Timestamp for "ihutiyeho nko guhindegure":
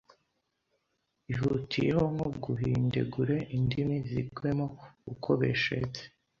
1.31-3.35